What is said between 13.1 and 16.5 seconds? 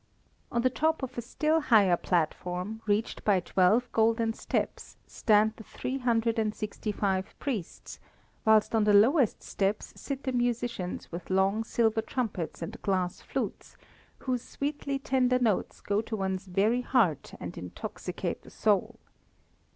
flutes, whose sweetly tender notes go to one's